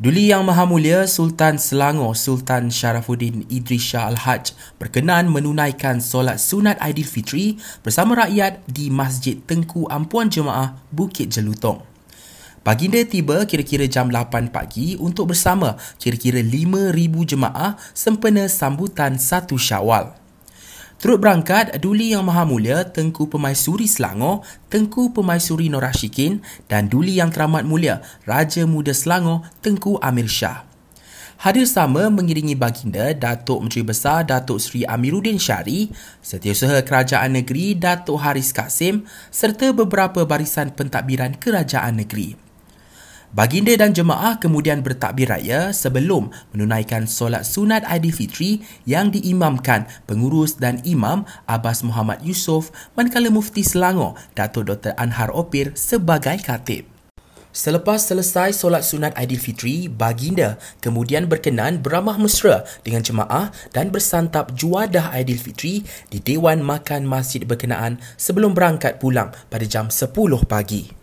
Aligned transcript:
Duli 0.00 0.32
Yang 0.32 0.48
Maha 0.48 0.64
Mulia 0.64 1.04
Sultan 1.04 1.60
Selangor 1.60 2.16
Sultan 2.16 2.72
Sharafuddin 2.72 3.44
Idris 3.52 3.84
Shah 3.84 4.08
Al-Haj 4.08 4.56
berkenan 4.80 5.28
menunaikan 5.28 6.00
solat 6.00 6.40
sunat 6.40 6.80
Aidilfitri 6.80 7.60
bersama 7.84 8.24
rakyat 8.24 8.64
di 8.64 8.88
Masjid 8.88 9.36
Tengku 9.44 9.84
Ampuan 9.92 10.32
Jemaah 10.32 10.80
Bukit 10.88 11.28
Jelutong. 11.28 11.84
Baginda 12.64 13.04
tiba 13.04 13.44
kira-kira 13.44 13.84
jam 13.84 14.08
8 14.08 14.48
pagi 14.48 14.96
untuk 14.96 15.36
bersama 15.36 15.76
kira-kira 16.00 16.40
5,000 16.40 16.96
jemaah 17.36 17.76
sempena 17.92 18.48
sambutan 18.48 19.20
1 19.20 19.52
Syawal. 19.60 20.19
Turut 21.00 21.16
berangkat 21.16 21.80
Duli 21.80 22.12
Yang 22.12 22.28
Maha 22.28 22.44
Mulia 22.44 22.84
Tengku 22.84 23.24
Pemaisuri 23.24 23.88
Selangor, 23.88 24.44
Tengku 24.68 25.16
Pemaisuri 25.16 25.72
Norashikin 25.72 26.44
dan 26.68 26.92
Duli 26.92 27.16
Yang 27.16 27.40
Teramat 27.40 27.64
Mulia 27.64 28.04
Raja 28.28 28.68
Muda 28.68 28.92
Selangor 28.92 29.48
Tengku 29.64 29.96
Amir 30.04 30.28
Shah. 30.28 30.68
Hadir 31.40 31.64
sama 31.64 32.12
mengiringi 32.12 32.52
baginda 32.52 33.16
Datuk 33.16 33.64
Menteri 33.64 33.80
Besar 33.80 34.28
Datuk 34.28 34.60
Seri 34.60 34.84
Amiruddin 34.84 35.40
Syari, 35.40 35.88
Setiausaha 36.20 36.84
Kerajaan 36.84 37.32
Negeri 37.32 37.80
Datuk 37.80 38.20
Haris 38.20 38.52
Kasim 38.52 39.08
serta 39.32 39.72
beberapa 39.72 40.28
barisan 40.28 40.68
pentadbiran 40.76 41.32
kerajaan 41.40 41.96
negeri. 41.96 42.49
Baginda 43.30 43.70
dan 43.78 43.94
jemaah 43.94 44.42
kemudian 44.42 44.82
bertakbir 44.82 45.30
raya 45.30 45.70
sebelum 45.70 46.34
menunaikan 46.50 47.06
solat 47.06 47.46
sunat 47.46 47.86
Aidilfitri 47.86 48.58
yang 48.90 49.14
diimamkan 49.14 49.86
pengurus 50.10 50.58
dan 50.58 50.82
imam 50.82 51.22
Abbas 51.46 51.86
Muhammad 51.86 52.26
Yusof 52.26 52.74
manakala 52.98 53.30
Mufti 53.30 53.62
Selangor 53.62 54.18
Datuk 54.34 54.66
Dr. 54.66 54.98
Anhar 54.98 55.30
Opir 55.30 55.78
sebagai 55.78 56.42
khatib. 56.42 56.90
Selepas 57.54 58.10
selesai 58.10 58.50
solat 58.50 58.82
sunat 58.82 59.14
Aidilfitri, 59.14 59.86
baginda 59.86 60.58
kemudian 60.82 61.30
berkenan 61.30 61.78
beramah 61.78 62.18
mesra 62.18 62.66
dengan 62.82 63.06
jemaah 63.06 63.54
dan 63.70 63.94
bersantap 63.94 64.58
juadah 64.58 65.14
Aidilfitri 65.14 65.86
di 66.10 66.18
Dewan 66.18 66.66
Makan 66.66 67.06
Masjid 67.06 67.46
berkenaan 67.46 68.02
sebelum 68.18 68.58
berangkat 68.58 68.98
pulang 68.98 69.30
pada 69.46 69.62
jam 69.70 69.86
10 69.86 70.10
pagi. 70.50 70.99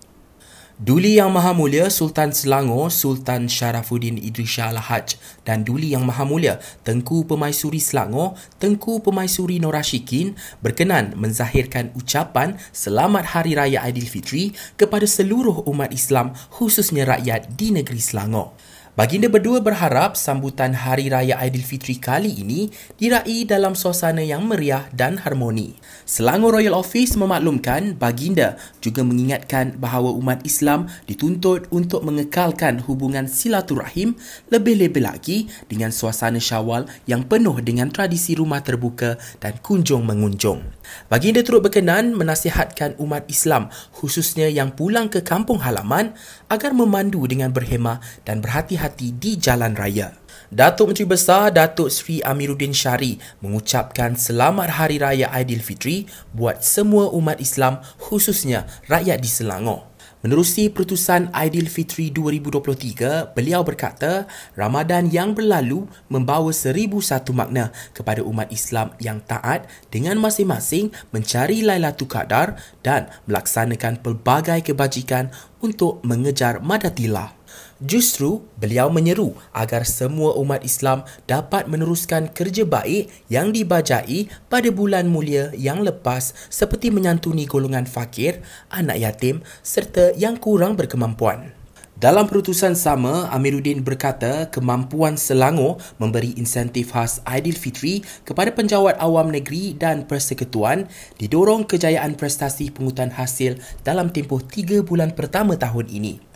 Duli 0.78 1.18
Yang 1.18 1.34
Maha 1.34 1.58
Mulia 1.58 1.90
Sultan 1.90 2.30
Selangor 2.30 2.94
Sultan 2.94 3.50
Sharafuddin 3.50 4.22
Idris 4.22 4.62
Shah 4.62 4.70
Al-Haj 4.70 5.18
dan 5.42 5.66
Duli 5.66 5.90
Yang 5.98 6.06
Maha 6.06 6.22
Mulia 6.22 6.62
Tengku 6.86 7.26
Pemaisuri 7.26 7.82
Selangor 7.82 8.38
Tengku 8.62 9.02
Pemaisuri 9.02 9.58
Norashikin 9.58 10.38
berkenan 10.62 11.18
menzahirkan 11.18 11.90
ucapan 11.98 12.62
Selamat 12.70 13.26
Hari 13.34 13.58
Raya 13.58 13.90
Aidilfitri 13.90 14.54
kepada 14.78 15.10
seluruh 15.10 15.66
umat 15.66 15.90
Islam 15.90 16.38
khususnya 16.54 17.10
rakyat 17.10 17.58
di 17.58 17.74
negeri 17.74 17.98
Selangor. 17.98 18.54
Baginda 18.98 19.30
berdua 19.30 19.62
berharap 19.62 20.18
sambutan 20.18 20.74
Hari 20.74 21.14
Raya 21.14 21.38
Aidilfitri 21.38 22.02
kali 22.02 22.42
ini 22.42 22.74
diraih 22.98 23.46
dalam 23.46 23.78
suasana 23.78 24.26
yang 24.26 24.50
meriah 24.50 24.90
dan 24.90 25.22
harmoni. 25.22 25.78
Selangor 26.02 26.58
Royal 26.58 26.74
Office 26.74 27.14
memaklumkan 27.14 27.94
baginda 27.94 28.58
juga 28.82 29.06
mengingatkan 29.06 29.78
bahawa 29.78 30.10
umat 30.18 30.42
Islam 30.50 30.90
dituntut 31.06 31.70
untuk 31.70 32.02
mengekalkan 32.10 32.82
hubungan 32.90 33.30
silaturahim 33.30 34.18
lebih-lebih 34.50 35.06
lagi 35.06 35.46
dengan 35.70 35.94
suasana 35.94 36.42
syawal 36.42 36.90
yang 37.06 37.22
penuh 37.22 37.62
dengan 37.62 37.94
tradisi 37.94 38.34
rumah 38.34 38.66
terbuka 38.66 39.22
dan 39.38 39.62
kunjung 39.62 40.10
mengunjung. 40.10 40.66
Baginda 41.06 41.46
turut 41.46 41.62
berkenan 41.62 42.18
menasihatkan 42.18 42.98
umat 42.98 43.30
Islam 43.30 43.70
khususnya 43.94 44.50
yang 44.50 44.74
pulang 44.74 45.06
ke 45.06 45.22
kampung 45.22 45.62
halaman 45.62 46.18
agar 46.50 46.74
memandu 46.74 47.30
dengan 47.30 47.54
berhemah 47.54 48.02
dan 48.26 48.42
berhati-hati 48.42 48.87
di 48.96 49.36
jalan 49.36 49.76
raya. 49.76 50.16
Datuk 50.48 50.96
Menteri 50.96 51.04
Besar 51.04 51.52
Datuk 51.52 51.92
Sri 51.92 52.24
Amiruddin 52.24 52.72
Syari 52.72 53.20
mengucapkan 53.44 54.16
selamat 54.16 54.80
Hari 54.80 55.04
Raya 55.04 55.28
Aidilfitri 55.28 56.08
buat 56.32 56.64
semua 56.64 57.12
umat 57.12 57.44
Islam 57.44 57.84
khususnya 58.00 58.64
rakyat 58.88 59.20
di 59.20 59.28
Selangor. 59.28 59.92
Menerusi 60.26 60.74
Perutusan 60.74 61.30
Aidilfitri 61.30 62.10
2023, 62.10 63.38
beliau 63.38 63.62
berkata, 63.62 64.26
Ramadan 64.58 65.14
yang 65.14 65.38
berlalu 65.38 65.86
membawa 66.10 66.50
seribu 66.50 67.06
satu 67.06 67.38
makna 67.38 67.70
kepada 67.94 68.26
umat 68.26 68.50
Islam 68.50 68.98
yang 68.98 69.22
taat 69.22 69.70
dengan 69.94 70.18
masing-masing 70.18 70.90
mencari 71.14 71.62
Lailatul 71.62 72.10
Qadar 72.10 72.58
dan 72.82 73.14
melaksanakan 73.30 74.02
pelbagai 74.02 74.74
kebajikan 74.74 75.30
untuk 75.62 76.02
mengejar 76.02 76.66
madatilah. 76.66 77.37
Justru, 77.82 78.46
beliau 78.60 78.92
menyeru 78.94 79.36
agar 79.52 79.88
semua 79.88 80.38
umat 80.38 80.62
Islam 80.62 81.08
dapat 81.26 81.66
meneruskan 81.66 82.30
kerja 82.32 82.68
baik 82.68 83.10
yang 83.32 83.56
dibajai 83.56 84.30
pada 84.52 84.70
bulan 84.70 85.08
mulia 85.08 85.50
yang 85.56 85.82
lepas 85.82 86.36
seperti 86.48 86.94
menyantuni 86.94 87.50
golongan 87.50 87.90
fakir, 87.90 88.46
anak 88.72 88.98
yatim 89.02 89.46
serta 89.64 90.14
yang 90.16 90.36
kurang 90.38 90.78
berkemampuan. 90.78 91.58
Dalam 91.98 92.30
perutusan 92.30 92.78
sama, 92.78 93.26
Amiruddin 93.34 93.82
berkata 93.82 94.54
kemampuan 94.54 95.18
Selangor 95.18 95.82
memberi 95.98 96.30
insentif 96.38 96.94
khas 96.94 97.26
Aidilfitri 97.26 98.06
kepada 98.22 98.54
penjawat 98.54 99.02
awam 99.02 99.34
negeri 99.34 99.74
dan 99.74 100.06
persekutuan 100.06 100.86
didorong 101.18 101.66
kejayaan 101.66 102.14
prestasi 102.14 102.70
pengutan 102.70 103.10
hasil 103.10 103.58
dalam 103.82 104.14
tempoh 104.14 104.46
tiga 104.46 104.86
bulan 104.86 105.18
pertama 105.18 105.58
tahun 105.58 105.90
ini. 105.90 106.27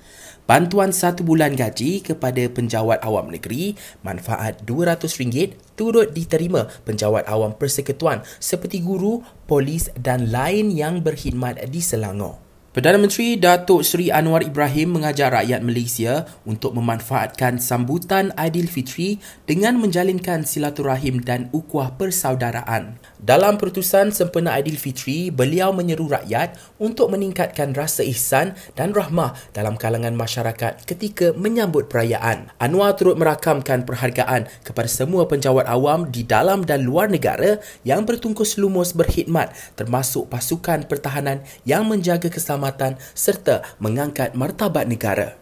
Bantuan 0.52 0.92
satu 0.92 1.24
bulan 1.24 1.56
gaji 1.56 2.04
kepada 2.04 2.44
penjawat 2.52 3.00
awam 3.08 3.32
negeri, 3.32 3.72
manfaat 4.04 4.68
RM200 4.68 5.56
turut 5.80 6.12
diterima 6.12 6.68
penjawat 6.84 7.24
awam 7.32 7.56
persekutuan 7.56 8.20
seperti 8.36 8.84
guru, 8.84 9.24
polis 9.48 9.88
dan 9.96 10.28
lain 10.28 10.68
yang 10.76 11.00
berkhidmat 11.00 11.56
di 11.72 11.80
Selangor. 11.80 12.51
Perdana 12.72 12.96
Menteri 12.96 13.36
Datuk 13.36 13.84
Seri 13.84 14.16
Anwar 14.16 14.48
Ibrahim 14.48 14.96
mengajar 14.96 15.28
rakyat 15.36 15.60
Malaysia 15.60 16.24
untuk 16.48 16.72
memanfaatkan 16.72 17.60
sambutan 17.60 18.32
Aidilfitri 18.40 19.20
dengan 19.44 19.76
menjalinkan 19.76 20.48
silaturahim 20.48 21.20
dan 21.20 21.52
ukuah 21.52 22.00
persaudaraan. 22.00 22.96
Dalam 23.20 23.60
perutusan 23.60 24.16
sempena 24.16 24.56
Aidilfitri, 24.56 25.36
beliau 25.36 25.76
menyeru 25.76 26.08
rakyat 26.16 26.56
untuk 26.80 27.12
meningkatkan 27.12 27.76
rasa 27.76 28.08
ihsan 28.08 28.56
dan 28.72 28.96
rahmah 28.96 29.36
dalam 29.52 29.76
kalangan 29.76 30.16
masyarakat 30.16 30.88
ketika 30.88 31.36
menyambut 31.36 31.92
perayaan. 31.92 32.56
Anwar 32.56 32.96
turut 32.96 33.20
merakamkan 33.20 33.84
perhargaan 33.84 34.48
kepada 34.64 34.88
semua 34.88 35.28
penjawat 35.28 35.68
awam 35.68 36.08
di 36.08 36.24
dalam 36.24 36.64
dan 36.64 36.88
luar 36.88 37.12
negara 37.12 37.60
yang 37.84 38.08
bertungkus 38.08 38.56
lumus 38.56 38.96
berkhidmat 38.96 39.52
termasuk 39.76 40.32
pasukan 40.32 40.88
pertahanan 40.88 41.44
yang 41.68 41.84
menjaga 41.84 42.32
keselamatan 42.32 42.61
keselamatan 42.62 43.02
serta 43.18 43.66
mengangkat 43.82 44.38
martabat 44.38 44.86
negara. 44.86 45.34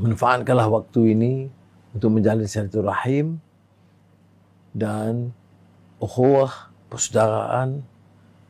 Manfaatkanlah 0.00 0.72
waktu 0.72 1.12
ini 1.12 1.32
untuk 1.92 2.16
menjalin 2.16 2.48
silaturahim 2.48 3.36
dan 4.72 5.36
ukhuwah 6.00 6.72
persaudaraan 6.88 7.84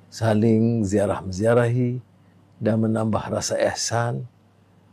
saling 0.07 0.87
ziarah 0.87 1.19
menziarahi 1.27 1.99
dan 2.63 2.79
menambah 2.79 3.27
rasa 3.27 3.59
ihsan 3.75 4.23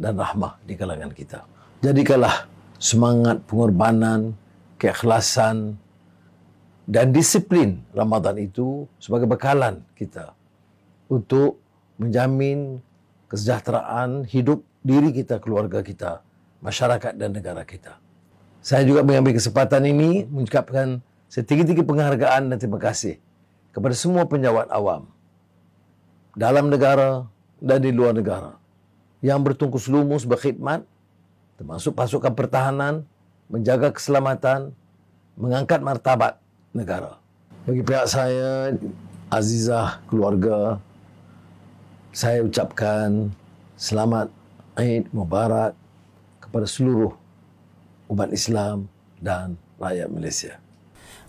dan 0.01 0.17
rahmah 0.17 0.57
di 0.65 0.73
kalangan 0.73 1.13
kita. 1.13 1.45
Jadikanlah 1.85 2.49
semangat 2.81 3.45
pengorbanan, 3.45 4.33
keikhlasan 4.81 5.77
dan 6.89 7.13
disiplin 7.13 7.85
Ramadan 7.93 8.41
itu 8.41 8.89
sebagai 8.97 9.29
bekalan 9.29 9.85
kita 9.93 10.33
untuk 11.11 11.59
menjamin 11.97 12.79
kesejahteraan 13.27 14.27
hidup 14.27 14.63
diri 14.83 15.11
kita, 15.11 15.39
keluarga 15.43 15.83
kita, 15.83 16.23
masyarakat 16.63 17.13
dan 17.15 17.35
negara 17.35 17.63
kita. 17.67 17.99
Saya 18.63 18.83
juga 18.83 19.03
mengambil 19.03 19.35
kesempatan 19.35 19.83
ini 19.87 20.27
mengucapkan 20.27 20.99
setinggi-tinggi 21.31 21.83
penghargaan 21.83 22.51
dan 22.51 22.57
terima 22.59 22.79
kasih 22.79 23.19
kepada 23.71 23.95
semua 23.95 24.23
penjawat 24.27 24.71
awam 24.71 25.07
dalam 26.35 26.71
negara 26.71 27.27
dan 27.59 27.79
di 27.83 27.91
luar 27.91 28.15
negara 28.15 28.55
yang 29.19 29.43
bertungkus 29.43 29.91
lumus 29.91 30.23
berkhidmat 30.23 30.85
termasuk 31.57 31.97
pasukan 31.97 32.31
pertahanan 32.37 33.03
menjaga 33.49 33.91
keselamatan 33.91 34.71
mengangkat 35.37 35.79
martabat 35.81 36.37
negara. 36.73 37.17
Bagi 37.65 37.83
pihak 37.83 38.07
saya, 38.07 38.73
Azizah, 39.27 39.99
keluarga, 40.07 40.79
saya 42.17 42.41
ucapkan 42.41 43.29
selamat 43.77 44.33
Eid 44.73 45.05
Mubarak 45.13 45.77
kepada 46.41 46.65
seluruh 46.65 47.13
umat 48.09 48.33
Islam 48.33 48.89
dan 49.21 49.53
rakyat 49.77 50.09
Malaysia. 50.09 50.57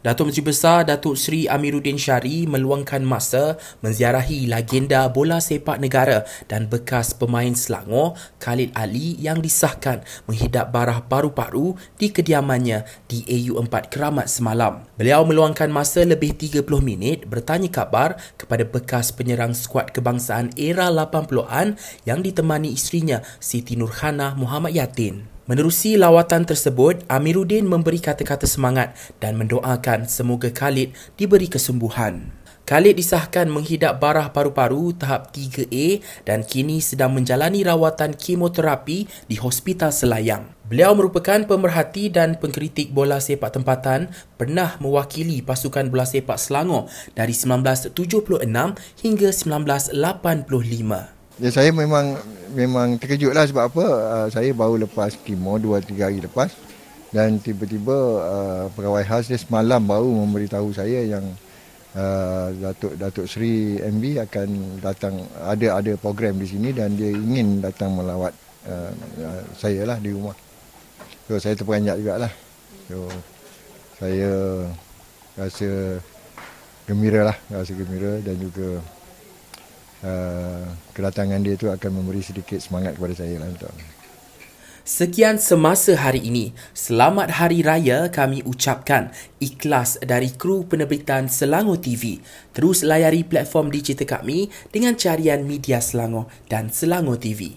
Datuk 0.08 0.32
Menteri 0.32 0.48
Besar 0.48 0.88
Datuk 0.88 1.20
Seri 1.20 1.44
Amiruddin 1.52 2.00
Syari 2.00 2.48
meluangkan 2.48 3.04
masa 3.04 3.60
menziarahi 3.84 4.48
legenda 4.48 5.04
bola 5.12 5.36
sepak 5.36 5.76
negara 5.76 6.24
dan 6.48 6.64
bekas 6.64 7.12
pemain 7.12 7.52
Selangor 7.52 8.16
Khalid 8.40 8.72
Ali 8.72 9.20
yang 9.20 9.44
disahkan 9.44 10.00
menghidap 10.24 10.72
barah 10.72 11.04
paru-paru 11.04 11.76
di 12.00 12.08
kediamannya 12.08 12.88
di 13.04 13.20
AU4 13.28 13.92
Keramat 13.92 14.32
semalam. 14.32 14.88
Beliau 14.96 15.28
meluangkan 15.28 15.68
masa 15.68 16.00
lebih 16.08 16.32
30 16.40 16.64
minit 16.80 17.28
bertanya 17.28 17.68
khabar 17.68 18.16
kepada 18.40 18.64
bekas 18.64 19.12
penyerang 19.12 19.52
skuad 19.52 19.92
kebangsaan 19.92 20.56
era 20.56 20.88
80-an 20.88 21.76
yang 22.08 22.24
ditemani 22.24 22.72
isterinya 22.72 23.20
Siti 23.44 23.76
Nurhana 23.76 24.32
Muhammad 24.32 24.72
Yatin. 24.72 25.37
Menerusi 25.48 25.96
lawatan 25.96 26.44
tersebut, 26.44 27.08
Amiruddin 27.08 27.64
memberi 27.64 28.04
kata-kata 28.04 28.44
semangat 28.44 28.92
dan 29.16 29.40
mendoakan 29.40 30.04
semoga 30.04 30.52
Khalid 30.52 30.92
diberi 31.16 31.48
kesembuhan. 31.48 32.36
Khalid 32.68 33.00
disahkan 33.00 33.48
menghidap 33.48 33.96
barah 33.96 34.28
paru-paru 34.28 34.92
tahap 34.92 35.32
3A 35.32 36.04
dan 36.28 36.44
kini 36.44 36.84
sedang 36.84 37.16
menjalani 37.16 37.64
rawatan 37.64 38.12
kemoterapi 38.12 39.08
di 39.24 39.40
Hospital 39.40 39.88
Selayang. 39.88 40.52
Beliau 40.68 40.92
merupakan 40.92 41.40
pemerhati 41.40 42.12
dan 42.12 42.36
pengkritik 42.36 42.92
bola 42.92 43.16
sepak 43.16 43.56
tempatan, 43.56 44.12
pernah 44.36 44.76
mewakili 44.84 45.40
pasukan 45.40 45.88
bola 45.88 46.04
sepak 46.04 46.36
Selangor 46.36 46.92
dari 47.16 47.32
1976 47.32 47.96
hingga 49.00 49.32
1985. 49.32 51.17
Ya, 51.38 51.54
saya 51.54 51.70
memang 51.70 52.18
memang 52.50 52.98
terkejut 52.98 53.30
lah 53.30 53.46
sebab 53.46 53.70
apa 53.70 53.84
uh, 53.86 54.26
saya 54.26 54.50
baru 54.50 54.82
lepas 54.82 55.14
kemo 55.22 55.54
dua 55.62 55.78
tiga 55.78 56.10
hari 56.10 56.18
lepas 56.18 56.50
dan 57.14 57.38
tiba-tiba 57.38 57.94
uh, 58.26 58.64
pegawai 58.74 59.06
khas 59.06 59.30
dia 59.30 59.38
semalam 59.38 59.78
baru 59.78 60.10
memberitahu 60.26 60.74
saya 60.74 61.06
yang 61.06 61.22
uh, 61.94 62.50
Datuk 62.58 62.98
Datuk 62.98 63.26
Seri 63.30 63.78
MB 63.78 64.26
akan 64.26 64.48
datang 64.82 65.14
ada 65.46 65.78
ada 65.78 65.92
program 65.94 66.42
di 66.42 66.50
sini 66.50 66.74
dan 66.74 66.98
dia 66.98 67.14
ingin 67.14 67.62
datang 67.62 67.94
melawat 67.94 68.34
uh, 68.66 68.90
saya 69.54 69.86
lah 69.86 70.02
di 70.02 70.10
rumah. 70.10 70.34
So 71.30 71.38
saya 71.38 71.54
terperanjat 71.54 72.02
jugalah. 72.02 72.32
So 72.90 73.06
saya 74.02 74.30
rasa 75.38 76.02
gembira 76.90 77.30
lah, 77.30 77.36
rasa 77.46 77.70
gembira 77.78 78.18
dan 78.26 78.42
juga 78.42 78.82
uh, 80.02 80.64
kedatangan 80.94 81.40
dia 81.42 81.54
tu 81.54 81.70
akan 81.70 81.90
memberi 82.02 82.22
sedikit 82.22 82.58
semangat 82.58 82.98
kepada 82.98 83.14
saya 83.14 83.38
lah 83.40 83.48
untuk. 83.48 83.72
Sekian 84.88 85.36
semasa 85.36 86.00
hari 86.00 86.32
ini. 86.32 86.56
Selamat 86.72 87.36
Hari 87.36 87.60
Raya 87.60 88.08
kami 88.08 88.40
ucapkan 88.48 89.12
ikhlas 89.36 90.00
dari 90.00 90.32
kru 90.32 90.64
penerbitan 90.64 91.28
Selangor 91.28 91.76
TV. 91.76 92.24
Terus 92.56 92.80
layari 92.80 93.20
platform 93.20 93.68
digital 93.68 94.08
kami 94.08 94.48
dengan 94.72 94.96
carian 94.96 95.44
media 95.44 95.84
Selangor 95.84 96.32
dan 96.48 96.72
Selangor 96.72 97.20
TV. 97.20 97.52